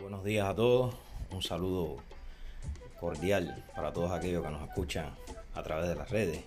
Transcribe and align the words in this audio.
Buenos 0.00 0.24
días 0.24 0.48
a 0.48 0.54
todos, 0.54 0.94
un 1.30 1.42
saludo 1.42 1.98
cordial 2.98 3.62
para 3.76 3.92
todos 3.92 4.10
aquellos 4.10 4.42
que 4.42 4.50
nos 4.50 4.66
escuchan 4.66 5.10
a 5.54 5.62
través 5.62 5.90
de 5.90 5.94
las 5.94 6.08
redes. 6.08 6.42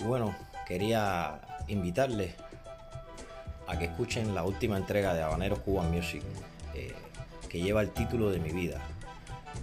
Y 0.00 0.02
bueno, 0.02 0.34
quería 0.66 1.40
invitarles 1.68 2.34
a 3.68 3.78
que 3.78 3.84
escuchen 3.84 4.34
la 4.34 4.42
última 4.42 4.76
entrega 4.76 5.14
de 5.14 5.22
Habaneros 5.22 5.60
Cuban 5.60 5.88
Music, 5.92 6.22
eh, 6.74 6.94
que 7.48 7.60
lleva 7.60 7.80
el 7.80 7.90
título 7.90 8.32
de 8.32 8.40
mi 8.40 8.50
vida. 8.50 8.80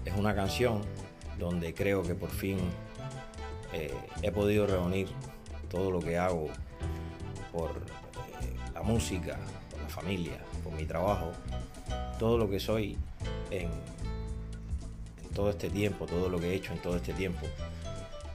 Es 0.06 0.16
una 0.16 0.34
canción 0.34 0.82
donde 1.38 1.74
creo 1.74 2.02
que 2.02 2.16
por 2.16 2.30
fin 2.30 2.60
eh, 3.74 3.94
he 4.22 4.32
podido 4.32 4.68
reunir 4.68 5.10
todo 5.70 5.92
lo 5.92 6.00
que 6.00 6.18
hago 6.18 6.48
por 7.52 7.72
eh, 7.72 8.56
la 8.74 8.84
música, 8.84 9.38
por 9.70 9.82
la 9.82 9.90
familia, 9.90 10.38
por 10.64 10.72
mi 10.72 10.86
trabajo, 10.86 11.34
todo 12.20 12.38
lo 12.38 12.50
que 12.50 12.60
soy 12.60 12.98
en, 13.52 13.70
todo 15.36 15.50
este 15.50 15.70
tiempo, 15.70 16.06
todo 16.06 16.30
lo 16.30 16.40
que 16.40 16.52
he 16.52 16.56
hecho 16.56 16.72
en 16.74 16.80
todo 16.80 16.96
este 16.96 17.14
tiempo, 17.14 17.46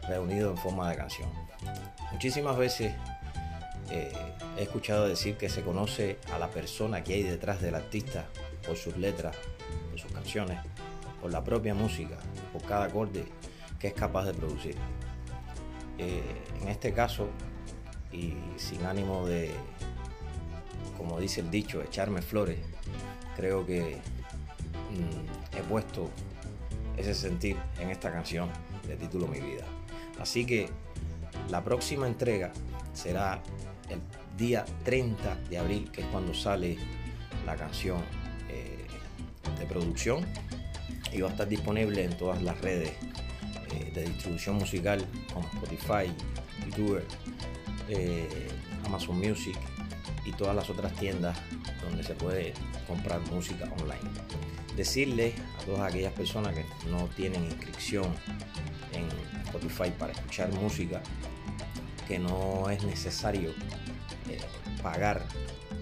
reunido 0.07 0.51
en 0.51 0.59
forma 0.59 0.91
de 0.91 0.97
canción. 0.97 1.29
Muchísimas 2.13 2.57
veces 2.57 2.95
eh, 3.91 4.13
he 4.59 4.63
escuchado 4.63 5.09
decir 5.09 5.37
que 5.37 5.49
se 5.49 5.63
conoce 5.63 6.19
a 6.33 6.39
la 6.39 6.49
persona 6.49 7.03
que 7.03 7.15
hay 7.15 7.23
detrás 7.23 7.61
del 7.63 7.75
artista 7.75 8.27
por 8.67 8.77
sus 8.77 8.97
letras, 8.99 9.35
por 9.91 9.99
sus 9.99 10.13
canciones, 10.13 10.59
por 11.21 11.33
la 11.33 11.43
propia 11.43 11.75
música, 11.75 12.17
por 12.53 12.63
cada 12.63 12.85
acorde 12.85 13.25
que 13.79 13.89
es 13.89 13.95
capaz 13.95 14.27
de 14.27 14.35
producir. 14.35 14.77
Eh, 15.99 16.23
en 16.61 16.69
este 16.69 16.93
caso, 16.93 17.29
y 18.13 18.35
sin 18.57 18.85
ánimo 18.85 19.27
de, 19.27 19.51
como 20.99 21.19
dice 21.19 21.41
el 21.41 21.51
dicho, 21.51 21.83
echarme 21.83 22.21
flores, 22.21 22.59
creo 23.41 23.65
que 23.65 23.97
mm, 24.91 25.57
he 25.57 25.63
puesto 25.63 26.11
ese 26.99 27.15
sentir 27.15 27.57
en 27.81 27.89
esta 27.89 28.13
canción 28.13 28.51
de 28.87 28.97
título 28.97 29.27
Mi 29.29 29.41
vida. 29.41 29.65
Así 30.21 30.45
que 30.45 30.69
la 31.49 31.65
próxima 31.65 32.07
entrega 32.07 32.53
será 32.93 33.43
el 33.89 34.01
día 34.37 34.67
30 34.85 35.37
de 35.49 35.57
abril, 35.57 35.91
que 35.91 36.03
es 36.03 36.07
cuando 36.09 36.35
sale 36.35 36.77
la 37.47 37.57
canción 37.57 38.03
eh, 38.51 38.87
de 39.59 39.65
producción 39.65 40.27
y 41.11 41.23
va 41.23 41.29
a 41.29 41.31
estar 41.31 41.49
disponible 41.49 42.05
en 42.05 42.17
todas 42.19 42.43
las 42.43 42.61
redes 42.61 42.93
eh, 43.73 43.91
de 43.95 44.05
distribución 44.05 44.57
musical 44.57 45.03
como 45.33 45.49
Spotify, 45.49 46.13
YouTube, 46.67 47.03
eh, 47.89 48.29
Amazon 48.85 49.19
Music 49.19 49.57
y 50.25 50.33
todas 50.33 50.55
las 50.55 50.69
otras 50.71 50.93
tiendas 50.95 51.39
donde 51.83 52.03
se 52.03 52.15
puede 52.15 52.55
comprar 52.87 53.21
música 53.31 53.65
online. 53.81 54.11
Decirle 54.77 55.35
a 55.59 55.65
todas 55.65 55.91
aquellas 55.91 56.13
personas 56.13 56.55
que 56.55 56.65
no 56.91 57.09
tienen 57.17 57.45
inscripción 57.45 58.07
en 58.93 59.09
Spotify 59.47 59.91
para 59.99 60.13
escuchar 60.13 60.53
música 60.53 61.03
que 62.07 62.19
no 62.19 62.69
es 62.71 62.83
necesario 62.85 63.51
eh, 64.29 64.41
pagar 64.83 65.25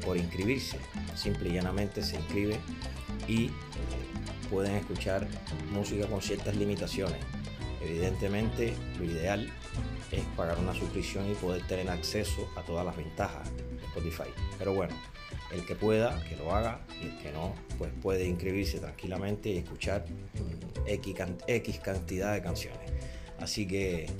por 0.04 0.16
inscribirse. 0.16 0.78
Simple 1.14 1.50
y 1.50 1.52
llanamente 1.54 2.02
se 2.02 2.16
inscribe 2.16 2.58
y 3.26 3.46
eh, 3.46 3.50
pueden 4.50 4.74
escuchar 4.76 5.26
música 5.72 6.06
con 6.06 6.20
ciertas 6.20 6.56
limitaciones. 6.56 7.18
Evidentemente, 7.80 8.74
lo 8.98 9.04
ideal 9.04 9.48
es 10.10 10.24
pagar 10.36 10.58
una 10.58 10.74
suscripción 10.74 11.30
y 11.30 11.34
poder 11.34 11.66
tener 11.66 11.88
acceso 11.90 12.48
a 12.56 12.62
todas 12.62 12.84
las 12.84 12.96
ventajas 12.96 13.48
de 13.56 13.84
Spotify. 13.86 14.30
Pero 14.58 14.74
bueno, 14.74 14.94
el 15.52 15.64
que 15.64 15.74
pueda, 15.74 16.22
que 16.24 16.36
lo 16.36 16.54
haga, 16.54 16.80
y 17.00 17.06
el 17.06 17.18
que 17.18 17.32
no, 17.32 17.54
pues 17.78 17.90
puede 18.02 18.26
inscribirse 18.26 18.78
tranquilamente 18.78 19.50
y 19.50 19.58
escuchar 19.58 20.04
X, 20.86 21.78
cantidad 21.80 22.32
de 22.32 22.42
canciones. 22.42 22.90
Así 23.38 23.68
que 23.68 24.10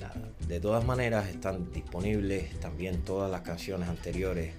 de 0.47 0.59
todas 0.59 0.85
maneras 0.85 1.27
están 1.27 1.71
disponibles 1.71 2.57
también 2.59 3.01
todas 3.03 3.29
las 3.29 3.41
canciones 3.41 3.89
anteriores 3.89 4.53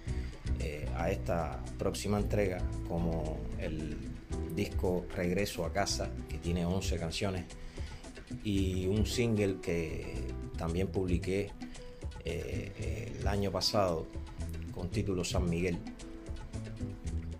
eh, 0.60 0.86
a 0.96 1.10
esta 1.10 1.58
próxima 1.78 2.18
entrega, 2.18 2.58
como 2.86 3.38
el 3.58 3.96
disco 4.54 5.06
Regreso 5.16 5.64
a 5.64 5.72
casa, 5.72 6.10
que 6.28 6.36
tiene 6.36 6.66
11 6.66 6.98
canciones, 6.98 7.44
y 8.44 8.86
un 8.86 9.06
single 9.06 9.56
que 9.60 10.14
también 10.56 10.88
publiqué 10.88 11.50
eh, 12.24 13.16
el 13.18 13.26
año 13.26 13.50
pasado 13.50 14.06
con 14.72 14.90
título 14.90 15.24
San 15.24 15.48
Miguel, 15.48 15.78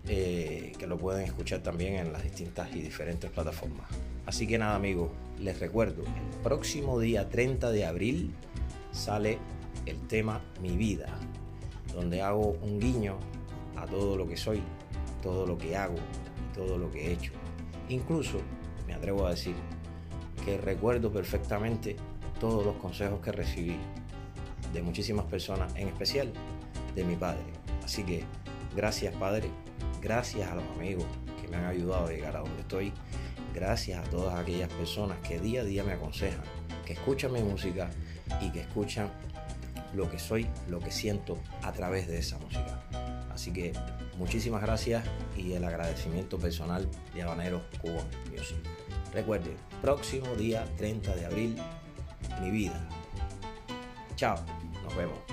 eh, 0.07 0.73
que 0.77 0.87
lo 0.87 0.97
pueden 0.97 1.23
escuchar 1.25 1.61
también 1.61 1.95
en 1.95 2.11
las 2.11 2.23
distintas 2.23 2.75
y 2.75 2.81
diferentes 2.81 3.29
plataformas. 3.31 3.87
Así 4.25 4.47
que 4.47 4.57
nada 4.57 4.75
amigos, 4.75 5.11
les 5.39 5.59
recuerdo, 5.59 6.03
el 6.03 6.41
próximo 6.43 6.99
día 6.99 7.29
30 7.29 7.71
de 7.71 7.85
abril 7.85 8.33
sale 8.91 9.39
el 9.85 9.97
tema 10.07 10.41
Mi 10.61 10.75
vida, 10.75 11.17
donde 11.93 12.21
hago 12.21 12.57
un 12.61 12.79
guiño 12.79 13.17
a 13.75 13.85
todo 13.85 14.15
lo 14.17 14.27
que 14.27 14.37
soy, 14.37 14.61
todo 15.21 15.45
lo 15.45 15.57
que 15.57 15.75
hago 15.75 15.95
todo 16.53 16.77
lo 16.77 16.91
que 16.91 17.07
he 17.07 17.13
hecho. 17.13 17.31
Incluso 17.89 18.39
me 18.87 18.93
atrevo 18.93 19.25
a 19.25 19.31
decir 19.31 19.55
que 20.43 20.57
recuerdo 20.57 21.11
perfectamente 21.11 21.95
todos 22.39 22.65
los 22.65 22.75
consejos 22.77 23.19
que 23.21 23.31
recibí 23.31 23.77
de 24.73 24.81
muchísimas 24.81 25.25
personas, 25.25 25.73
en 25.75 25.87
especial 25.87 26.31
de 26.95 27.03
mi 27.03 27.15
padre. 27.15 27.43
Así 27.83 28.03
que 28.03 28.23
gracias 28.75 29.15
padre, 29.15 29.49
gracias 30.01 30.49
a 30.49 30.55
los 30.55 30.65
amigos 30.75 31.05
que 31.41 31.47
me 31.47 31.57
han 31.57 31.65
ayudado 31.65 32.07
a 32.07 32.09
llegar 32.09 32.35
a 32.35 32.39
donde 32.39 32.61
estoy 32.61 32.93
gracias 33.53 34.05
a 34.05 34.09
todas 34.09 34.39
aquellas 34.39 34.69
personas 34.69 35.17
que 35.19 35.39
día 35.39 35.61
a 35.61 35.63
día 35.63 35.83
me 35.83 35.93
aconsejan, 35.93 36.43
que 36.85 36.93
escuchan 36.93 37.33
mi 37.33 37.41
música 37.41 37.89
y 38.41 38.49
que 38.51 38.61
escuchan 38.61 39.11
lo 39.93 40.09
que 40.09 40.19
soy, 40.19 40.47
lo 40.69 40.79
que 40.79 40.91
siento 40.91 41.37
a 41.61 41.71
través 41.73 42.07
de 42.07 42.19
esa 42.19 42.37
música. 42.39 42.81
Así 43.33 43.51
que 43.51 43.73
muchísimas 44.21 44.61
gracias 44.61 45.03
y 45.35 45.53
el 45.53 45.63
agradecimiento 45.63 46.37
personal 46.37 46.87
de 47.11 47.23
Habanero 47.23 47.63
Cuban 47.81 48.05
Music. 48.31 48.57
Recuerden, 49.11 49.55
próximo 49.81 50.27
día 50.35 50.63
30 50.77 51.15
de 51.15 51.25
abril, 51.25 51.55
mi 52.39 52.51
vida. 52.51 52.87
Chao, 54.15 54.37
nos 54.83 54.95
vemos. 54.95 55.30